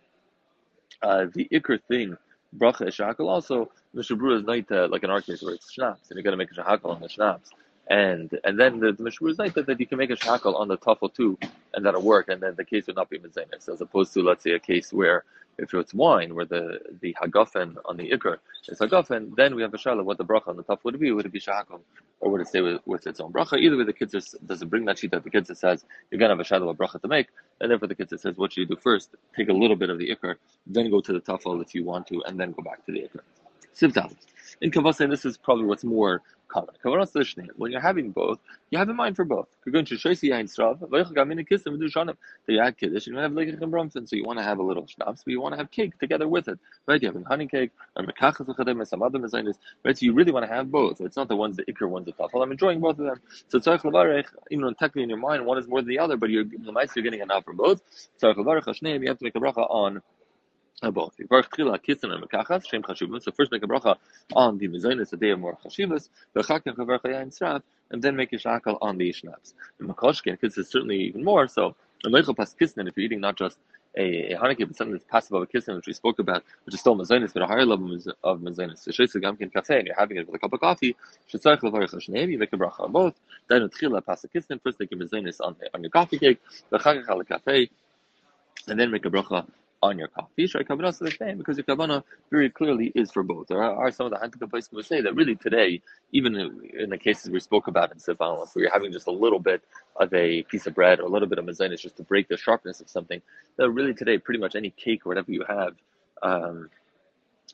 uh, 1.03 1.27
the 1.35 1.49
ikr 1.53 1.81
thing 1.89 2.17
bracha 2.57 2.89
is 2.89 2.97
shakal, 2.97 3.29
also 3.29 3.71
mishabru 3.95 4.37
is 4.39 4.45
night 4.45 4.71
uh, 4.73 4.89
like 4.91 5.05
in 5.05 5.11
our 5.11 5.23
case 5.23 5.43
where 5.43 5.55
it's 5.55 5.73
schnapps, 5.73 6.11
and 6.11 6.17
you're 6.17 6.25
going 6.25 6.33
to 6.33 6.39
make 6.39 6.51
a 6.53 6.55
shakal 6.55 6.95
on 6.95 7.01
the 7.01 7.09
schnapps 7.09 7.51
and 7.89 8.39
and 8.45 8.59
then 8.59 8.81
the, 8.81 8.93
the 8.93 9.03
Mishmur 9.03 9.31
is 9.31 9.39
like 9.39 9.55
that, 9.55 9.79
you 9.79 9.87
can 9.87 9.99
make 9.99 10.11
a 10.11 10.17
shackle 10.17 10.57
on 10.57 10.69
the 10.69 10.77
tafel 10.79 11.13
too, 11.13 11.39
and 11.75 11.85
that'll 11.85 12.03
work, 12.03 12.29
and 12.29 12.43
then 12.43 12.55
the 12.57 12.65
case 12.65 12.87
would 12.87 12.97
not 12.97 13.09
be 13.11 13.19
mizanis, 13.19 13.69
as 13.73 13.81
opposed 13.81 14.13
to 14.15 14.23
let's 14.23 14.43
say 14.43 14.53
a 14.53 14.59
case 14.59 14.93
where 14.93 15.25
if 15.59 15.73
it's 15.75 15.95
wine, 15.95 16.35
where 16.35 16.45
the 16.45 16.79
the 17.01 17.15
hagafen 17.21 17.77
on 17.85 17.97
the 17.97 18.11
ikr 18.11 18.37
is 18.69 18.79
hagafen, 18.79 19.35
then 19.37 19.55
we 19.55 19.63
have 19.63 19.73
a 19.75 19.77
shaila 19.77 20.05
what 20.05 20.19
the 20.19 20.25
bracha 20.25 20.49
on 20.49 20.57
the 20.57 20.65
tafel 20.65 20.85
would 20.85 21.01
be. 21.01 21.13
Would 21.13 21.27
it 21.27 21.33
be 21.33 21.41
shackle, 21.41 21.81
or 22.21 22.31
would 22.31 22.41
it 22.41 22.49
stay 22.49 22.61
with, 22.61 22.81
with 22.87 23.07
its 23.07 23.21
own 23.21 23.33
bracha? 23.33 23.59
Either 23.59 23.77
way, 23.77 23.85
the 23.85 23.93
kids 23.93 24.35
doesn't 24.47 24.69
bring 24.69 24.85
that 24.85 24.99
sheet 24.99 25.11
that 25.13 25.25
the 25.25 25.31
kids 25.31 25.51
says 25.59 25.85
you're 26.11 26.19
gonna 26.19 26.35
have 26.37 26.41
a 26.41 26.45
shaila 26.45 26.67
what 26.67 26.79
bracha 26.79 27.01
to 27.01 27.09
make, 27.09 27.29
and 27.61 27.71
then 27.71 27.79
for 27.79 27.87
the 27.87 27.95
kids 27.95 28.13
it 28.13 28.21
says 28.21 28.37
what 28.37 28.53
should 28.53 28.61
you 28.61 28.67
do 28.67 28.77
first? 28.77 29.15
Take 29.37 29.49
a 29.49 29.53
little 29.53 29.77
bit 29.77 29.91
of 29.91 29.99
the 29.99 30.15
ikr, 30.15 30.37
then 30.67 30.91
go 30.91 31.01
to 31.01 31.13
the 31.13 31.21
tafel 31.21 31.63
if 31.63 31.75
you 31.75 31.85
want 31.85 32.07
to, 32.09 32.23
and 32.27 32.39
then 32.39 32.53
go 32.53 32.63
back 32.63 32.85
to 32.87 32.93
the 32.93 33.01
ikr. 33.01 33.21
Sivtal. 33.75 34.15
In 34.63 34.71
Kavasa, 34.71 35.09
this 35.11 35.25
is 35.25 35.37
probably 35.37 35.67
what's 35.67 35.85
more 35.85 36.23
common. 36.49 36.75
When 37.57 37.73
you're 37.73 37.81
having 37.81 38.11
both, 38.11 38.39
you 38.71 38.79
have 38.79 38.89
in 38.89 38.97
mind 38.97 39.17
for 39.17 39.25
both. 39.25 39.49
You're 39.65 39.73
going 39.73 39.85
to 39.87 39.95
Shoisi 39.95 40.31
Yain 40.31 40.45
Strav, 40.45 40.81
that 40.81 42.53
you 42.53 42.61
add 42.61 42.79
Kiddush, 42.79 43.07
and 43.07 43.17
you 43.17 43.23
have 43.23 43.33
Lekich 43.33 43.61
and 43.61 43.73
Bromfin, 43.73 44.09
so 44.09 44.17
you 44.17 44.25
want 44.25 44.39
to 44.39 44.43
have 44.43 44.59
a 44.59 44.63
little 44.63 44.87
schnapps, 44.87 45.23
but 45.25 45.31
you 45.33 45.41
want 45.41 45.55
to 45.55 45.59
have 45.59 45.71
cake 45.71 45.99
together 45.99 46.29
with 46.29 46.49
it. 46.49 46.59
Right? 46.87 47.03
You're 47.03 47.13
having 47.13 47.25
honey 47.25 47.47
cake, 47.47 47.73
or 47.97 48.05
Mekachas 48.05 48.49
and 48.59 48.89
some 48.89 49.03
other 49.03 49.19
mezainis. 49.19 49.55
Right? 49.85 49.99
So 49.99 50.07
you 50.07 50.13
really 50.13 50.33
want 50.33 50.47
to 50.47 50.53
have 50.53 50.71
both. 50.71 51.01
It's 51.01 51.17
not 51.17 51.29
the 51.29 51.37
ones, 51.37 51.57
the 51.57 51.65
Iker 51.65 51.89
ones, 51.89 52.07
the 52.07 52.13
Tafel. 52.13 52.43
I'm 52.43 52.53
enjoying 52.53 52.81
both 52.81 52.99
of 52.99 53.07
them. 53.07 53.21
So 53.49 53.59
Tzarech 53.59 53.83
Levarech, 53.83 54.27
even 54.51 54.69
technically 54.75 55.03
in 55.03 55.09
your 55.09 55.19
mind, 55.19 55.45
one 55.45 55.59
is 55.59 55.67
more 55.67 55.81
than 55.81 55.89
the 55.89 55.99
other, 55.99 56.17
but 56.17 56.31
you're, 56.31 56.45
the 56.45 56.89
you're 56.95 57.03
getting 57.03 57.21
enough 57.21 57.45
from 57.45 57.57
both. 57.57 57.83
Tzarech 58.23 58.37
Levarech, 58.37 59.01
you 59.03 59.09
have 59.09 59.19
to 59.19 59.25
make 59.25 59.35
a 59.35 59.41
bracha 59.41 59.69
on 59.71 60.03
both. 60.83 61.15
So 61.17 61.27
first 61.29 61.53
make 63.53 63.63
a 63.63 63.67
bracha 63.67 63.97
on 64.35 64.59
the 64.59 64.69
mezainis, 64.69 65.11
the 65.11 65.17
day 65.17 65.31
of 65.31 65.41
more 65.41 65.57
chashivas, 65.65 66.09
and 67.91 68.03
then 68.03 68.17
make 68.17 68.33
a 68.33 68.37
shakal 68.37 68.79
on 68.83 68.99
the 68.99 69.13
schnapps. 69.13 69.55
And 69.79 69.89
makoshkin, 69.89 70.39
because 70.39 70.59
it's 70.59 70.71
certainly 70.71 70.99
even 70.99 71.25
more. 71.25 71.49
So, 71.49 71.75
pas 72.05 72.55
if 72.61 72.71
you're 72.71 72.93
eating 72.97 73.21
not 73.21 73.37
just 73.37 73.59
a, 73.97 74.33
a 74.33 74.39
Hanukkah, 74.39 74.67
but 74.67 74.77
something 74.77 74.93
that's 74.93 75.07
passive 75.09 75.33
of 75.33 75.43
a 75.43 75.47
kisnin, 75.47 75.77
which 75.77 75.87
we 75.87 75.95
spoke 75.95 76.19
about, 76.19 76.45
which 76.65 76.75
is 76.75 76.81
still 76.81 76.95
mezainis, 76.95 77.33
but 77.33 77.43
a 77.43 77.47
higher 77.47 77.65
level 77.65 77.95
of 78.23 78.41
mezainis. 78.41 78.81
So, 78.81 78.91
gamkin 78.91 79.87
you're 79.87 79.95
having 79.95 80.19
it 80.19 80.27
with 80.27 80.35
a 80.35 80.39
cup 80.39 80.53
of 80.53 80.61
coffee, 80.61 80.95
you 81.33 81.39
make 82.39 82.53
a 82.53 82.57
bracha 82.57 82.81
on 82.81 82.93
both. 82.93 83.15
Then 83.49 83.63
utchila 83.63 84.05
pas 84.05 84.25
a 84.25 84.29
kisnin, 84.29 84.61
first 84.63 84.79
make 84.79 84.93
a 84.93 84.97
mezainis 84.97 85.41
on, 85.41 85.57
on 85.73 85.83
your 85.83 85.91
coffee 85.91 86.19
cake, 86.19 86.43
v'chagach 86.71 87.09
al 87.09 87.23
cafe, 87.25 87.71
and 88.69 88.79
then 88.79 88.91
make 88.91 89.07
a 89.07 89.11
bracha 89.11 89.47
on 89.83 89.99
your 89.99 90.09
coffee. 90.09 90.47
Shai 90.47 90.63
Kavanah 90.63 90.89
is 90.89 90.99
the 90.99 91.11
same 91.11 91.39
because 91.39 91.57
your 91.57 91.65
Kavanah 91.65 92.03
very 92.31 92.51
clearly 92.51 92.93
is 92.95 93.11
for 93.11 93.23
both. 93.23 93.49
There 93.49 93.63
are, 93.63 93.91
some 93.91 94.07
of 94.07 94.13
the 94.13 94.19
Hanukkah 94.19 94.49
places 94.49 94.71
who 94.73 94.83
say 94.83 95.01
that 95.01 95.15
really 95.15 95.37
today, 95.37 95.81
even 96.13 96.35
in 96.79 96.91
the 96.91 96.99
cases 96.99 97.31
we 97.31 97.41
spoke 97.41 97.67
about 97.67 97.93
in 97.93 97.99
Sif 97.99 98.19
where 98.19 98.47
you're 98.57 98.73
having 98.73 98.93
just 98.93 99.07
a 99.07 99.13
little 99.13 99.39
bit 99.39 99.63
of 99.97 100.13
a 100.15 100.43
piece 100.45 100.67
of 100.67 100.75
bread 100.75 101.01
or 101.01 101.05
a 101.05 101.09
little 101.09 101.29
bit 101.29 101.39
of 101.39 101.45
mazanis 101.45 101.81
just 101.81 101.97
to 101.97 102.03
break 102.03 102.29
the 102.29 102.37
sharpness 102.37 102.81
of 102.81 102.89
something, 102.89 103.21
that 103.57 103.71
really 103.71 103.95
today, 103.95 104.19
pretty 104.19 104.41
much 104.41 104.55
any 104.55 104.71
cake 104.71 105.07
or 105.07 105.11
whatever 105.11 105.31
you 105.31 105.45
have 105.47 105.75
um, 106.23 106.71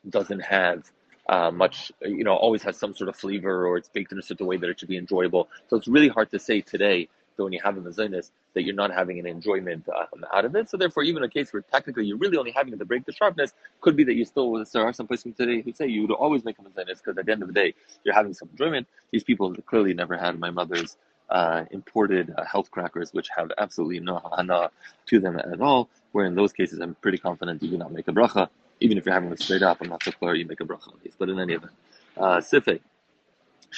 doesn't 0.09 0.41
have 0.41 0.83
uh, 1.29 1.51
much, 1.51 1.91
you 2.01 2.23
know, 2.23 2.35
always 2.35 2.63
has 2.63 2.77
some 2.77 2.95
sort 2.95 3.09
of 3.09 3.15
flavor 3.15 3.67
or 3.67 3.77
it's 3.77 3.89
baked 3.89 4.11
in 4.11 4.19
a 4.19 4.21
certain 4.21 4.45
way 4.45 4.57
that 4.57 4.69
it 4.69 4.79
should 4.79 4.89
be 4.89 4.97
enjoyable. 4.97 5.49
So 5.67 5.77
it's 5.77 5.87
really 5.87 6.09
hard 6.09 6.31
to 6.31 6.39
say 6.39 6.61
today 6.61 7.07
that 7.35 7.43
when 7.43 7.53
you 7.53 7.59
have 7.63 7.77
a 7.77 7.81
mazinus, 7.81 8.31
that 8.53 8.63
you're 8.63 8.75
not 8.75 8.91
having 8.91 9.19
an 9.19 9.25
enjoyment 9.25 9.87
um, 9.89 10.25
out 10.33 10.45
of 10.45 10.55
it. 10.55 10.69
So 10.69 10.77
therefore, 10.77 11.03
even 11.03 11.23
a 11.23 11.29
case 11.29 11.51
where 11.51 11.61
technically 11.61 12.05
you're 12.05 12.17
really 12.17 12.37
only 12.37 12.51
having 12.51 12.73
it 12.73 12.79
to 12.79 12.85
break 12.85 13.05
the 13.05 13.11
sharpness, 13.11 13.53
could 13.81 13.95
be 13.95 14.03
that 14.03 14.13
you 14.15 14.25
still, 14.25 14.63
there 14.71 14.83
are 14.83 14.93
some 14.93 15.07
places 15.07 15.35
today 15.35 15.61
who 15.61 15.73
say 15.73 15.87
you 15.87 16.01
would 16.01 16.11
always 16.11 16.43
make 16.43 16.57
a 16.59 16.61
mazinus 16.61 16.97
because 16.97 17.17
at 17.17 17.25
the 17.25 17.31
end 17.31 17.41
of 17.41 17.47
the 17.47 17.53
day, 17.53 17.73
you're 18.03 18.15
having 18.15 18.33
some 18.33 18.49
enjoyment. 18.51 18.87
These 19.11 19.23
people 19.23 19.53
clearly 19.65 19.93
never 19.93 20.17
had 20.17 20.39
my 20.39 20.49
mother's 20.49 20.97
uh, 21.29 21.65
imported 21.71 22.33
uh, 22.37 22.43
health 22.45 22.69
crackers, 22.71 23.13
which 23.13 23.29
have 23.35 23.51
absolutely 23.57 23.99
no 23.99 24.21
hana 24.35 24.69
to 25.07 25.19
them 25.19 25.37
at 25.37 25.61
all. 25.61 25.89
Where 26.11 26.25
in 26.25 26.35
those 26.35 26.53
cases, 26.53 26.79
I'm 26.79 26.95
pretty 26.95 27.17
confident 27.17 27.63
you 27.63 27.69
do 27.69 27.77
not 27.77 27.91
make 27.91 28.07
a 28.07 28.11
bracha. 28.11 28.49
Even 28.79 28.97
if 28.97 29.05
you're 29.05 29.13
having 29.13 29.31
it 29.31 29.41
straight 29.41 29.63
up, 29.63 29.79
I'm 29.81 29.89
not 29.89 30.03
so 30.03 30.11
clear 30.11 30.35
you 30.35 30.45
make 30.45 30.61
a 30.61 30.65
bracha 30.65 30.89
on 30.89 30.99
these. 31.03 31.13
But 31.17 31.29
in 31.29 31.39
any 31.39 31.53
event, 31.53 31.71
uh, 32.17 32.41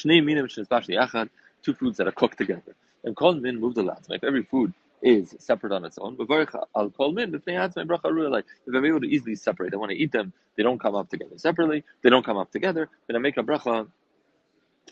minim 0.03 0.49
two 1.63 1.73
foods 1.73 1.97
that 1.97 2.07
are 2.07 2.11
cooked 2.11 2.37
together. 2.37 2.75
And 3.05 3.15
kol 3.17 3.35
min 3.35 3.61
move 3.61 3.75
the 3.75 3.83
last. 3.83 4.07
If 4.11 4.25
every 4.25 4.43
food 4.43 4.73
is 5.03 5.35
separate 5.39 5.73
on 5.73 5.85
its 5.85 5.99
own, 5.99 6.17
I'll 6.75 6.91
call 6.91 7.13
min 7.13 7.35
if 7.35 7.45
they 7.45 7.57
like 7.57 8.45
if 8.67 8.75
I'm 8.75 8.85
able 8.85 9.01
to 9.01 9.07
easily 9.09 9.35
separate, 9.35 9.73
I 9.75 9.77
want 9.77 9.91
to 9.91 9.97
eat 9.97 10.13
them. 10.13 10.33
They 10.57 10.63
don't 10.63 10.79
come 10.81 10.95
up 10.95 11.09
together 11.09 11.37
separately. 11.37 11.85
They 12.03 12.11
don't 12.11 12.25
come 12.25 12.37
up 12.37 12.51
together. 12.51 12.89
Then 13.07 13.17
I 13.17 13.19
make 13.19 13.37
a 13.37 13.43
bracha 13.43 13.87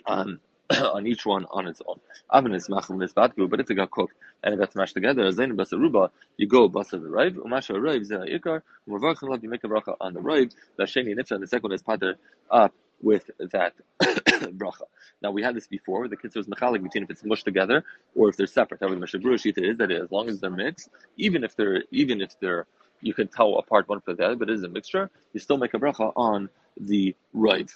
on 0.07 0.39
on 0.71 1.07
each 1.07 1.25
one 1.25 1.45
on 1.51 1.67
its 1.67 1.81
own. 1.87 1.99
Oven 2.31 2.53
is 2.55 2.69
machal 2.69 2.97
nisbatgu, 2.97 3.49
but 3.49 3.59
if 3.59 3.69
it 3.71 3.75
got 3.75 3.91
cooked 3.91 4.15
and 4.43 4.55
it 4.55 4.57
got 4.59 4.73
smashed 4.73 4.95
together, 4.95 5.23
zayin 5.31 5.53
basaruba, 5.55 6.09
you 6.37 6.47
go 6.47 6.69
basa 6.69 6.91
the 6.91 7.09
rive, 7.09 7.33
umasha 7.35 7.79
rive 7.81 8.03
zeh 8.03 8.39
ikar, 8.39 8.61
umavarchan 8.89 9.29
love, 9.29 9.43
you 9.43 9.49
make 9.49 9.63
a 9.65 9.67
bracha 9.67 9.95
on 10.01 10.13
the 10.13 10.21
rive, 10.21 10.51
the 10.77 10.85
sheni 10.85 11.15
nifsa, 11.15 11.39
the 11.39 11.47
second 11.47 11.73
is 11.73 11.83
pater 11.83 12.15
up 12.51 12.73
with 13.03 13.29
that 13.51 13.73
bracha. 14.01 14.85
Now 15.21 15.31
we 15.31 15.43
had 15.43 15.55
this 15.55 15.67
before, 15.67 16.07
the 16.07 16.17
kitzur 16.17 16.37
is 16.37 16.47
mechalik 16.47 16.81
between 16.81 17.03
if 17.03 17.09
it's 17.09 17.23
mushed 17.23 17.45
together 17.45 17.83
or 18.15 18.29
if 18.29 18.37
they're 18.37 18.47
separate. 18.47 18.79
However, 18.79 18.95
the 18.95 19.01
Mishna 19.01 19.19
Berura 19.19 19.35
is 19.35 19.77
that 19.77 19.91
as 19.91 20.11
long 20.11 20.29
as 20.29 20.39
they're 20.39 20.49
mixed, 20.49 20.89
even 21.17 21.43
if 21.43 21.55
they're 21.55 21.83
even 21.91 22.21
if 22.21 22.39
they're 22.39 22.65
you 23.01 23.13
can 23.13 23.27
tell 23.27 23.55
apart 23.55 23.89
one 23.89 23.99
from 23.99 24.15
the 24.15 24.25
other, 24.25 24.35
but 24.37 24.49
it 24.49 24.53
is 24.53 24.63
a 24.63 24.69
mixture, 24.69 25.09
you 25.33 25.39
still 25.39 25.57
make 25.57 25.73
a 25.73 25.77
bracha 25.77 26.13
on 26.15 26.49
the 26.79 27.13
right. 27.33 27.69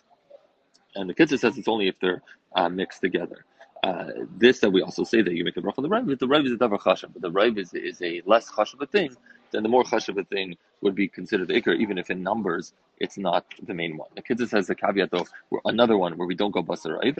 And 0.96 1.10
the 1.10 1.14
kitzur 1.14 1.38
says 1.38 1.58
it's 1.58 1.68
only 1.68 1.90
if 1.90 2.00
they're 2.00 2.24
uh, 2.56 2.70
mixed 2.70 3.02
together. 3.02 3.46
Uh, 3.84 4.06
this 4.38 4.60
that 4.60 4.72
we 4.72 4.82
also 4.82 5.04
say 5.04 5.22
that 5.22 5.34
you 5.34 5.44
make 5.44 5.58
a 5.58 5.62
bracha 5.62 5.78
on 5.78 5.84
the 5.84 5.90
rive, 5.90 6.08
the 6.20 6.28
rive 6.28 6.46
is 6.46 6.54
a 6.54 6.56
davar 6.56 6.80
chashav, 6.80 7.12
but 7.14 7.22
the 7.22 7.32
rive 7.32 7.58
is, 7.58 7.74
is 7.74 8.02
a 8.02 8.22
less 8.26 8.50
chashav 8.50 8.90
thing 8.90 9.16
then 9.52 9.64
the 9.64 9.70
more 9.70 9.84
chashav 9.84 10.28
thing 10.28 10.58
would 10.82 10.96
be 10.96 11.08
considered 11.08 11.50
ikr, 11.50 11.76
even 11.78 11.98
if 11.98 12.10
in 12.10 12.24
numbers 12.24 12.74
it's 13.00 13.18
not 13.18 13.46
the 13.64 13.74
main 13.74 13.98
one. 13.98 14.10
The 14.16 14.22
Kitzur 14.22 14.48
says 14.48 14.68
the 14.68 14.76
caveat 14.76 15.12
though, 15.12 15.26
where 15.50 15.62
another 15.66 15.98
one 15.98 16.18
where 16.18 16.28
we 16.28 16.36
don't 16.36 16.52
go 16.52 16.64
basar 16.64 17.00
If 17.04 17.18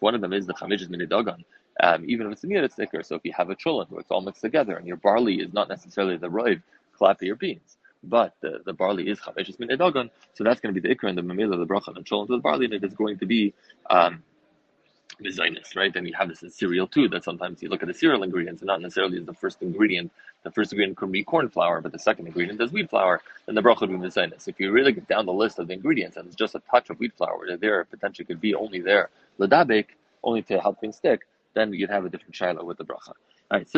one 0.00 0.14
of 0.14 0.20
them 0.20 0.32
is 0.32 0.46
the 0.46 0.54
chamishis 0.54 0.88
minidagan, 0.88 1.44
um, 1.82 2.04
even 2.06 2.26
if 2.26 2.32
it's 2.32 2.44
a 2.44 2.46
miyot, 2.46 2.64
it's 2.64 2.76
ikr. 2.76 3.04
So 3.04 3.16
if 3.16 3.22
you 3.24 3.32
have 3.36 3.50
a 3.50 3.56
chulin 3.56 3.90
where 3.90 4.00
it's 4.00 4.10
all 4.10 4.20
mixed 4.20 4.42
together 4.42 4.76
and 4.76 4.86
your 4.86 4.96
barley 4.96 5.36
is 5.36 5.52
not 5.52 5.68
necessarily 5.68 6.16
the 6.16 6.28
rive, 6.30 6.60
clap 6.96 7.22
your 7.22 7.36
beans. 7.36 7.76
But 8.04 8.34
the, 8.40 8.60
the 8.64 8.72
barley 8.72 9.08
is 9.08 9.18
chamishis 9.20 9.56
minidagan, 9.58 10.10
so 10.34 10.44
that's 10.44 10.60
going 10.60 10.74
to 10.74 10.80
be 10.80 10.86
the 10.86 10.94
ikr 10.94 11.08
and 11.08 11.18
the 11.18 11.22
mamila, 11.22 11.54
of 11.54 11.60
the 11.60 11.66
bracha, 11.66 11.96
and 11.96 12.04
chulin 12.04 12.26
to 12.26 12.36
the 12.36 12.42
barley, 12.42 12.66
and 12.66 12.74
it 12.74 12.84
is 12.84 12.94
going 12.94 13.18
to 13.18 13.26
be 13.26 13.54
um, 13.90 14.22
Mizainis, 15.22 15.74
right? 15.74 15.94
And 15.96 16.06
you 16.06 16.14
have 16.14 16.28
this 16.28 16.42
in 16.42 16.50
cereal 16.50 16.86
too, 16.86 17.08
that 17.08 17.24
sometimes 17.24 17.62
you 17.62 17.68
look 17.68 17.82
at 17.82 17.88
the 17.88 17.94
cereal 17.94 18.22
ingredients 18.22 18.62
and 18.62 18.66
not 18.66 18.80
necessarily 18.80 19.18
the 19.20 19.32
first 19.32 19.62
ingredient. 19.62 20.12
The 20.44 20.50
first 20.50 20.72
ingredient 20.72 20.96
could 20.96 21.10
be 21.10 21.24
corn 21.24 21.48
flour, 21.48 21.80
but 21.80 21.92
the 21.92 21.98
second 21.98 22.26
ingredient 22.26 22.60
is 22.60 22.70
wheat 22.70 22.88
flour, 22.88 23.20
and 23.46 23.56
the 23.56 23.60
bracha 23.60 23.80
would 23.80 23.90
be 23.90 23.96
Mizainis. 23.96 24.46
If 24.46 24.60
you 24.60 24.70
really 24.70 24.92
get 24.92 25.08
down 25.08 25.26
the 25.26 25.32
list 25.32 25.58
of 25.58 25.66
the 25.66 25.74
ingredients 25.74 26.16
and 26.16 26.26
it's 26.26 26.36
just 26.36 26.54
a 26.54 26.62
touch 26.70 26.90
of 26.90 26.98
wheat 27.00 27.14
flour, 27.16 27.46
that 27.48 27.60
there 27.60 27.84
potentially 27.84 28.26
could 28.26 28.40
be 28.40 28.54
only 28.54 28.80
there, 28.80 29.10
ladabek, 29.40 29.86
only 30.22 30.42
to 30.42 30.60
help 30.60 30.80
things 30.80 30.96
stick, 30.96 31.26
then 31.54 31.72
you'd 31.72 31.90
have 31.90 32.04
a 32.04 32.08
different 32.08 32.36
shiloh 32.36 32.64
with 32.64 32.78
the 32.78 32.84
bracha. 32.84 33.12
All 33.50 33.58
right, 33.58 33.68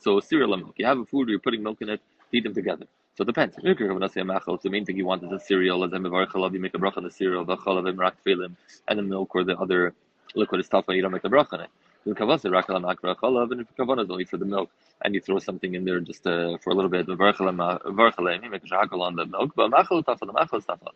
So 0.00 0.20
cereal 0.20 0.54
and 0.54 0.62
milk. 0.62 0.74
You 0.76 0.86
have 0.86 0.98
a 0.98 1.04
food, 1.04 1.28
you're 1.28 1.38
putting 1.38 1.62
milk 1.62 1.82
in 1.82 1.90
it, 1.90 2.00
feed 2.30 2.44
them 2.44 2.54
together. 2.54 2.86
So 3.16 3.22
it 3.22 3.26
depends. 3.26 3.56
The 3.56 4.70
main 4.70 4.84
thing 4.84 4.96
you 4.98 5.06
want 5.06 5.24
is 5.24 5.32
a 5.32 5.40
cereal, 5.40 5.84
as 5.84 5.92
you 5.92 5.98
make 6.00 6.74
a 6.74 6.78
bracha 6.78 6.96
on 6.98 7.04
the 7.04 7.10
cereal, 7.10 7.46
the 7.46 7.56
chalav, 7.56 8.56
and 8.88 8.98
the 8.98 9.02
milk 9.02 9.34
or 9.34 9.42
the 9.44 9.56
other 9.56 9.94
liquid 10.34 10.64
stuff, 10.66 10.84
and 10.88 10.96
you 10.96 11.02
don't 11.02 11.12
make 11.12 11.24
a 11.24 11.30
bracha 11.30 11.54
on 11.54 11.60
it. 11.62 11.70
And 12.04 12.14
if 12.16 12.18
kavanah 12.18 14.04
is 14.04 14.10
only 14.10 14.24
for 14.24 14.36
the 14.36 14.44
milk, 14.44 14.70
and 15.02 15.14
you 15.14 15.20
throw 15.22 15.38
something 15.38 15.74
in 15.74 15.84
there 15.86 15.98
just 16.00 16.26
uh, 16.26 16.58
for 16.58 16.70
a 16.70 16.74
little 16.74 16.90
bit, 16.90 17.08
you 17.08 17.16
make 17.16 17.34
a 17.40 18.66
shakal 18.66 19.00
on 19.00 19.16
the 19.16 19.26
milk, 19.26 19.52
but 19.56 19.70
machal 19.70 20.04
tafa, 20.04 20.20
the 20.20 20.32
machal 20.32 20.60
tafa. 20.60 20.92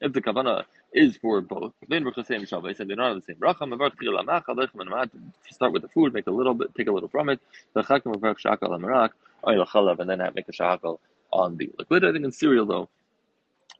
If 0.00 0.12
the 0.12 0.20
kavanah 0.20 0.64
is 0.92 1.16
for 1.16 1.40
both, 1.40 1.72
then 1.88 2.04
we're 2.04 2.22
saying 2.24 2.44
Shabbos, 2.44 2.78
and 2.78 2.90
they're 2.90 2.96
not 2.96 3.10
on 3.12 3.16
the 3.16 3.22
same 3.22 3.36
bracha. 3.36 3.60
Mavar 3.60 3.90
tchila 3.90 4.24
machal 4.24 5.10
Start 5.50 5.72
with 5.72 5.82
the 5.82 5.88
food, 5.88 6.12
make 6.12 6.26
a 6.26 6.30
little 6.30 6.54
bit, 6.54 6.74
take 6.76 6.88
a 6.88 6.92
little 6.92 7.08
from 7.08 7.30
it. 7.30 7.40
The 7.74 7.82
chakim 7.82 8.14
mavar 8.14 8.36
shakal 8.38 8.68
amarak, 8.68 9.10
oil 9.46 9.64
chalav, 9.66 9.98
and 10.00 10.08
then 10.08 10.18
make 10.34 10.48
a 10.48 10.52
shakal 10.52 10.98
on 11.32 11.56
the 11.56 11.70
liquid. 11.78 12.04
I 12.04 12.12
think 12.12 12.24
in 12.24 12.32
cereal 12.32 12.66
though 12.66 12.88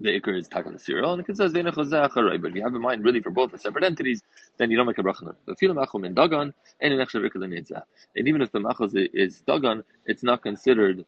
the 0.00 0.20
ikr 0.20 0.38
is 0.38 0.48
taken 0.48 0.72
the 0.72 0.78
cereal, 0.78 1.12
and 1.12 1.28
it 1.28 1.36
says 1.36 1.52
But 1.52 1.66
if 1.66 2.54
you 2.54 2.62
have 2.62 2.74
in 2.74 2.80
mind 2.80 3.04
really 3.04 3.20
for 3.20 3.30
both 3.30 3.52
the 3.52 3.58
separate 3.58 3.84
entities, 3.84 4.22
then 4.56 4.70
you 4.70 4.76
don't 4.76 4.86
make 4.86 4.98
a 4.98 5.02
bracha. 5.02 5.34
dagan, 5.48 6.52
and 6.80 6.92
in 6.92 6.98
echshav 6.98 7.82
And 8.16 8.28
even 8.28 8.42
if 8.42 8.50
the 8.52 8.58
machos 8.58 8.92
is 9.14 9.42
dagan, 9.46 9.82
it's 10.06 10.22
not 10.22 10.42
considered 10.42 11.04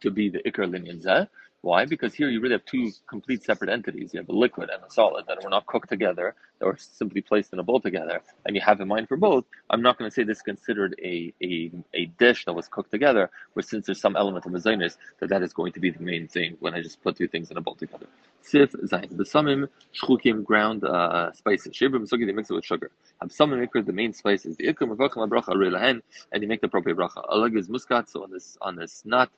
to 0.00 0.10
be 0.10 0.28
the 0.28 0.38
ikr 0.40 0.66
linyan 0.68 1.28
why? 1.62 1.84
Because 1.84 2.12
here 2.12 2.28
you 2.28 2.40
really 2.40 2.54
have 2.54 2.64
two 2.64 2.90
complete 3.08 3.44
separate 3.44 3.70
entities. 3.70 4.12
You 4.12 4.20
have 4.20 4.28
a 4.28 4.32
liquid 4.32 4.68
and 4.68 4.82
a 4.82 4.90
solid 4.90 5.26
that 5.28 5.42
were 5.44 5.48
not 5.48 5.64
cooked 5.66 5.88
together, 5.88 6.34
that 6.58 6.66
were 6.66 6.76
simply 6.76 7.20
placed 7.20 7.52
in 7.52 7.60
a 7.60 7.62
bowl 7.62 7.80
together, 7.80 8.20
and 8.44 8.56
you 8.56 8.60
have 8.62 8.80
in 8.80 8.88
mind 8.88 9.06
for 9.06 9.16
both. 9.16 9.44
I'm 9.70 9.80
not 9.80 9.96
going 9.96 10.10
to 10.10 10.14
say 10.14 10.24
this 10.24 10.38
is 10.38 10.42
considered 10.42 10.96
a, 11.00 11.32
a, 11.40 11.70
a 11.94 12.06
dish 12.18 12.46
that 12.46 12.52
was 12.52 12.66
cooked 12.66 12.90
together, 12.90 13.30
but 13.54 13.64
since 13.64 13.86
there's 13.86 14.00
some 14.00 14.16
element 14.16 14.44
of 14.44 14.50
mezainis, 14.50 14.96
that 15.20 15.28
that 15.30 15.42
is 15.42 15.52
going 15.52 15.70
to 15.72 15.80
be 15.80 15.90
the 15.90 16.02
main 16.02 16.26
thing 16.26 16.56
when 16.58 16.74
I 16.74 16.82
just 16.82 17.00
put 17.00 17.16
two 17.16 17.28
things 17.28 17.52
in 17.52 17.56
a 17.56 17.60
bowl 17.60 17.76
together. 17.76 18.06
Sif, 18.40 18.72
zayin, 18.72 19.16
the 19.16 19.22
samim, 19.24 19.68
shchukim, 19.94 20.42
ground 20.42 20.82
uh, 20.82 21.32
spices. 21.32 21.72
Shibrim, 21.74 22.10
sugi, 22.10 22.26
they 22.26 22.32
mix 22.32 22.50
it 22.50 22.54
with 22.54 22.64
sugar. 22.64 22.90
Have 23.20 23.30
samim 23.30 23.64
ikr, 23.64 23.86
the 23.86 23.92
main 23.92 24.12
spices. 24.12 24.56
The 24.56 24.66
ikr, 24.66 24.88
mavachim, 24.92 25.28
bracha, 25.28 26.02
and 26.32 26.42
you 26.42 26.48
make 26.48 26.60
the 26.60 26.66
appropriate 26.66 26.98
bracha. 26.98 27.24
Alag 27.30 27.56
is 27.56 27.68
muskat, 27.68 28.08
so 28.08 28.24
on 28.24 28.32
this, 28.32 28.58
on 28.60 28.74
this 28.74 29.02
nut, 29.04 29.30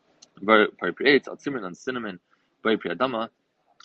cinnamon 1.41 1.64
and 1.64 1.76
cinnamon, 1.76 2.21
very 2.62 2.76
adama. 2.76 3.29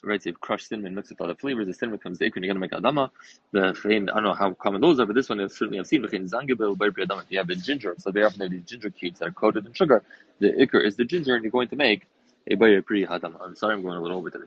Right, 0.02 0.24
so 0.24 0.30
you've 0.30 0.40
crushed 0.40 0.70
cinnamon, 0.70 0.96
mixed 0.96 1.12
with 1.12 1.20
other 1.20 1.36
flavors. 1.36 1.68
The 1.68 1.74
cinnamon 1.74 1.98
becomes 1.98 2.20
the 2.20 2.26
you're 2.26 2.54
to 2.54 2.60
make 2.60 2.72
adama. 2.72 3.10
The 3.52 3.74
I 4.10 4.16
don't 4.16 4.24
know 4.24 4.34
how 4.34 4.54
common 4.54 4.80
those 4.80 4.98
are, 5.00 5.06
but 5.06 5.14
this 5.14 5.28
one 5.28 5.42
is 5.42 5.54
certainly 5.54 5.78
I've 5.78 5.88
seen. 5.88 6.04
zangibil 6.04 6.78
adama. 7.06 7.26
You 7.28 7.40
have 7.40 7.48
the 7.48 7.56
ginger, 7.58 7.96
so 7.98 8.10
they 8.10 8.24
often 8.24 8.40
have 8.40 8.52
these 8.52 8.64
ginger 8.64 8.90
cubes 8.90 9.20
that 9.20 9.28
are 9.28 9.32
coated 9.32 9.66
in 9.66 9.74
sugar. 9.74 10.02
The 10.40 10.54
ikr 10.54 10.86
is 10.86 10.96
the 10.96 11.04
ginger, 11.04 11.36
and 11.36 11.44
you're 11.44 11.52
going 11.52 11.68
to 11.68 11.76
make 11.76 12.08
a 12.50 12.56
bayir 12.56 12.86
pri 12.86 13.06
hadama. 13.06 13.42
I'm 13.42 13.56
sorry, 13.56 13.74
I'm 13.74 13.82
going 13.82 13.98
a 13.98 14.02
little 14.02 14.18
over 14.18 14.30
today. 14.30 14.46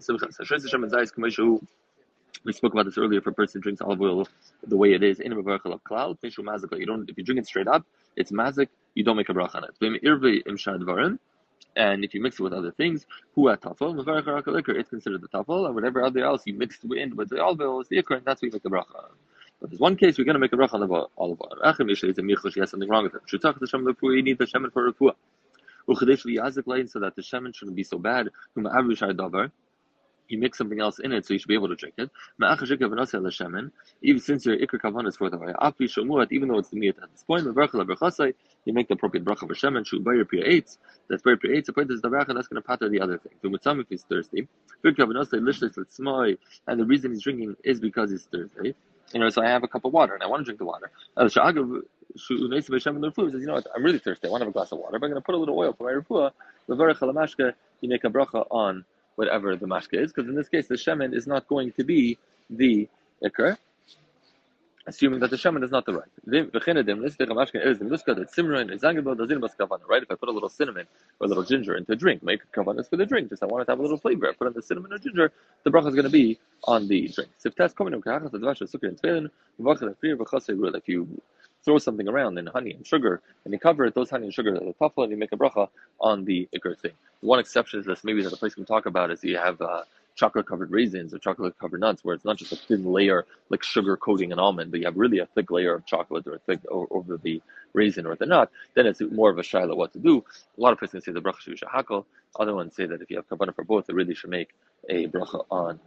We 2.44 2.52
spoke 2.52 2.72
about 2.72 2.86
this 2.86 2.98
earlier. 2.98 3.18
If 3.18 3.26
a 3.26 3.32
person 3.32 3.60
drinks 3.60 3.82
olive 3.82 4.00
oil 4.00 4.26
the 4.66 4.76
way 4.76 4.94
it 4.94 5.02
is, 5.02 5.20
in 5.20 5.32
cloud, 5.84 6.18
you 6.22 6.86
don't. 6.86 7.10
If 7.10 7.18
you 7.18 7.24
drink 7.24 7.40
it 7.40 7.46
straight 7.46 7.68
up, 7.68 7.84
it's 8.16 8.32
mazik. 8.32 8.68
You 8.94 9.04
don't 9.04 9.16
make 9.16 9.28
a 9.28 9.34
bracha 9.34 9.56
on 9.56 9.64
it. 9.64 11.22
And 11.76 12.04
if 12.04 12.12
you 12.12 12.20
mix 12.20 12.38
it 12.38 12.42
with 12.42 12.52
other 12.52 12.70
things, 12.70 13.06
at 13.50 13.60
tafel, 13.62 14.76
it's 14.76 14.90
considered 14.90 15.22
the 15.22 15.28
tafel, 15.28 15.66
and 15.66 15.74
whatever 15.74 16.04
other 16.04 16.24
else 16.24 16.42
you 16.44 16.54
mix 16.54 16.78
it 16.82 16.92
in 16.98 17.16
with 17.16 17.30
the 17.30 17.42
olive 17.42 17.80
is 17.80 17.88
the 17.88 18.02
ikr, 18.02 18.18
and 18.18 18.26
that's 18.26 18.42
what 18.42 18.46
you 18.48 18.52
make 18.52 18.62
the 18.62 18.70
bracha. 18.70 19.08
But 19.60 19.70
there's 19.70 19.80
one 19.80 19.96
case 19.96 20.18
we're 20.18 20.24
going 20.24 20.34
to 20.34 20.40
make 20.40 20.52
a 20.52 20.56
bracha 20.56 20.74
on 20.74 20.80
the 20.80 21.06
olive 21.16 21.40
oil. 21.40 21.58
Achim 21.64 21.88
is 21.88 22.02
a 22.02 22.22
michel, 22.22 22.50
she 22.50 22.60
has 22.60 22.70
something 22.70 22.88
wrong 22.88 23.04
with 23.04 23.14
it. 23.14 23.22
Shutach 23.26 23.58
the 23.58 23.66
shem 23.66 23.86
lefu, 23.86 24.14
you 24.14 24.22
need 24.22 24.38
the 24.38 24.44
shemen 24.44 24.72
for 24.72 24.92
refuah. 24.92 25.14
Uchadesh 25.88 26.26
liyazik 26.26 26.66
lein, 26.66 26.88
so 26.88 27.00
that 27.00 27.16
the 27.16 27.22
shemen 27.22 27.54
shouldn't 27.54 27.76
be 27.76 27.84
so 27.84 27.98
bad. 27.98 28.28
Whom 28.54 28.64
avrishar 28.64 29.12
davar, 29.12 29.50
you 30.32 30.38
mix 30.38 30.56
something 30.58 30.80
else 30.80 30.98
in 30.98 31.12
it, 31.12 31.26
so 31.26 31.34
you 31.34 31.38
should 31.38 31.48
be 31.48 31.54
able 31.54 31.68
to 31.68 31.76
drink 31.76 31.94
it. 31.98 32.10
Even 34.02 34.20
since 34.20 34.46
your 34.46 34.56
ikr 34.56 34.80
kavan 34.80 35.06
is 35.06 35.16
for 35.16 35.28
the 35.30 35.36
way, 35.36 35.54
even 36.30 36.48
though 36.48 36.58
it's 36.58 36.70
the 36.70 36.76
meat 36.76 36.96
at 37.00 37.10
this 37.12 37.22
point, 37.22 37.44
you 37.44 38.72
make 38.72 38.88
the 38.88 38.94
appropriate 38.94 39.24
bracha 39.24 39.46
for 39.46 39.54
shemen, 39.54 39.86
shu 39.86 40.00
bayir 40.00 40.28
pir 40.28 40.44
eitz, 40.44 40.78
that's 41.08 41.22
bayir 41.22 41.40
pir 41.40 41.50
eitz, 41.50 41.68
is 41.90 42.00
the 42.00 42.08
bracha, 42.08 42.34
that's 42.34 42.48
going 42.48 42.60
to 42.60 42.66
patter 42.66 42.88
the 42.88 43.00
other 43.00 43.18
thing. 43.18 43.32
The 43.42 43.48
mutzam 43.48 43.80
if 43.80 43.88
he's 43.88 44.02
thirsty, 44.02 44.48
and 44.84 44.96
the 46.80 46.84
reason 46.84 47.12
he's 47.12 47.22
drinking 47.22 47.56
is 47.62 47.78
because 47.78 48.10
he's 48.10 48.24
thirsty. 48.24 48.74
You 49.12 49.20
know, 49.20 49.28
so 49.28 49.42
I 49.42 49.48
have 49.48 49.62
a 49.62 49.68
cup 49.68 49.84
of 49.84 49.92
water 49.92 50.14
and 50.14 50.22
I 50.22 50.26
want 50.26 50.40
to 50.40 50.44
drink 50.44 50.58
the 50.58 50.64
water. 50.64 50.90
Says, 51.18 51.36
you 51.36 51.42
know 52.48 53.54
what, 53.54 53.66
I'm 53.74 53.82
really 53.82 53.98
thirsty, 53.98 54.28
I 54.28 54.30
want 54.30 54.40
to 54.40 54.46
have 54.46 54.48
a 54.48 54.52
glass 54.52 54.72
of 54.72 54.78
water, 54.78 54.98
but 54.98 55.06
I'm 55.06 55.12
going 55.12 55.20
to 55.20 55.20
put 55.20 55.34
a 55.34 55.38
little 55.38 55.58
oil 55.58 55.74
for 55.76 55.84
my 55.84 55.92
refuah, 55.92 56.30
you 57.80 57.88
make 57.88 58.04
a 58.04 58.08
bracha 58.08 58.46
on 58.50 58.84
whatever 59.16 59.56
the 59.56 59.66
mashka 59.66 60.02
is, 60.02 60.12
because 60.12 60.28
in 60.28 60.34
this 60.34 60.48
case 60.48 60.68
the 60.68 60.74
shemen 60.74 61.14
is 61.14 61.26
not 61.26 61.46
going 61.48 61.72
to 61.72 61.84
be 61.84 62.18
the 62.50 62.88
ikr, 63.24 63.56
assuming 64.86 65.20
that 65.20 65.30
the 65.30 65.36
shemen 65.36 65.62
is 65.62 65.70
not 65.70 65.86
the 65.86 65.94
right. 65.94 66.08
Right? 66.26 66.50
If 70.02 70.10
I 70.10 70.14
put 70.14 70.28
a 70.28 70.32
little 70.32 70.48
cinnamon 70.48 70.86
or 71.20 71.26
a 71.26 71.28
little 71.28 71.44
ginger 71.44 71.76
into 71.76 71.92
a 71.92 71.96
drink, 71.96 72.22
make 72.22 72.40
kavanas 72.52 72.90
for 72.90 72.96
the 72.96 73.06
drink. 73.06 73.30
Just 73.30 73.42
I 73.42 73.46
want 73.46 73.62
it 73.62 73.64
to 73.66 73.72
have 73.72 73.78
a 73.78 73.82
little 73.82 73.98
flavor. 73.98 74.28
I 74.28 74.32
put 74.32 74.48
in 74.48 74.54
the 74.54 74.62
cinnamon 74.62 74.92
or 74.92 74.98
ginger, 74.98 75.32
the 75.64 75.70
bracha 75.70 75.88
is 75.88 75.94
going 75.94 76.04
to 76.04 76.10
be 76.10 76.38
on 76.64 76.88
the 76.88 77.08
drink. 77.08 77.30
If 77.44 77.54
you 80.88 81.22
throw 81.64 81.78
something 81.78 82.08
around 82.08 82.38
in 82.38 82.46
honey 82.46 82.72
and 82.72 82.86
sugar, 82.86 83.20
and 83.44 83.52
you 83.52 83.58
cover 83.58 83.84
it, 83.84 83.94
those 83.94 84.10
honey 84.10 84.26
and 84.26 84.34
sugar, 84.34 84.52
the 84.52 84.74
tafel, 84.80 85.04
and 85.04 85.10
you 85.10 85.16
make 85.16 85.32
a 85.32 85.36
bracha 85.36 85.68
on 86.00 86.24
the 86.24 86.48
ikr 86.54 86.78
thing. 86.78 86.92
One 87.20 87.38
exception 87.38 87.80
is 87.80 87.86
this, 87.86 88.04
maybe 88.04 88.22
that 88.22 88.30
the 88.30 88.36
place 88.36 88.56
we 88.56 88.64
can 88.64 88.74
talk 88.74 88.86
about 88.86 89.10
is 89.10 89.22
you 89.22 89.38
have 89.38 89.60
uh, 89.60 89.82
chocolate 90.14 90.46
covered 90.46 90.70
raisins 90.70 91.14
or 91.14 91.18
chocolate 91.18 91.58
covered 91.58 91.80
nuts, 91.80 92.04
where 92.04 92.14
it's 92.14 92.24
not 92.24 92.36
just 92.36 92.52
a 92.52 92.56
thin 92.56 92.84
layer 92.84 93.26
like 93.48 93.62
sugar 93.62 93.96
coating 93.96 94.32
an 94.32 94.38
almond, 94.38 94.70
but 94.70 94.80
you 94.80 94.86
have 94.86 94.96
really 94.96 95.18
a 95.18 95.26
thick 95.26 95.50
layer 95.50 95.74
of 95.74 95.86
chocolate 95.86 96.26
or 96.26 96.38
thick 96.38 96.60
over 96.70 97.16
the 97.16 97.40
raisin 97.72 98.06
or 98.06 98.16
the 98.16 98.26
nut. 98.26 98.50
Then 98.74 98.86
it's 98.86 99.00
more 99.00 99.30
of 99.30 99.38
a 99.38 99.42
shiloh 99.42 99.74
what 99.74 99.92
to 99.92 99.98
do. 99.98 100.24
A 100.58 100.60
lot 100.60 100.72
of 100.72 100.78
places 100.78 101.04
say 101.04 101.12
the 101.12 101.20
bracha 101.20 101.40
should 101.40 101.58
hakol. 101.60 102.04
Other 102.38 102.54
ones 102.54 102.74
say 102.74 102.86
that 102.86 103.00
if 103.00 103.10
you 103.10 103.16
have 103.16 103.28
kavanah 103.28 103.54
for 103.54 103.64
both, 103.64 103.88
it 103.88 103.94
really 103.94 104.14
should 104.14 104.30
make 104.30 104.50
a 104.88 105.06
bracha 105.08 105.44
on 105.50 105.78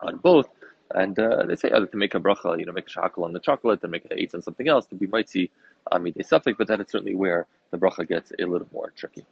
on 0.00 0.16
both. 0.16 0.48
And 0.94 1.18
uh, 1.18 1.44
they 1.44 1.56
say 1.56 1.70
either 1.70 1.86
to 1.86 1.96
make 1.96 2.14
a 2.14 2.20
bracha, 2.20 2.58
you 2.58 2.66
know, 2.66 2.72
make 2.72 2.86
a 2.86 2.90
shakal 2.90 3.24
on 3.24 3.32
the 3.32 3.40
chocolate, 3.40 3.82
and 3.82 3.90
make 3.92 4.04
it 4.04 4.12
eight 4.16 4.34
on 4.34 4.42
something 4.42 4.68
else. 4.68 4.86
Then 4.86 4.98
we 5.00 5.08
might 5.08 5.28
see 5.28 5.50
amid 5.90 6.16
a 6.18 6.24
suffix, 6.24 6.56
but 6.56 6.68
that 6.68 6.80
is 6.80 6.86
certainly 6.88 7.16
where 7.16 7.46
the 7.72 7.78
bracha 7.78 8.08
gets 8.08 8.32
a 8.38 8.46
little 8.46 8.68
more 8.72 8.92
tricky. 8.96 9.26